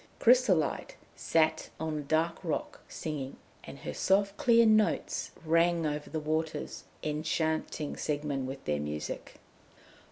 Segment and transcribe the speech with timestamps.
[0.17, 6.19] Chrysolite sat on a dark rock, singing, and her soft clear notes rang over the
[6.19, 9.35] waters, enchanting Siegmund with their music.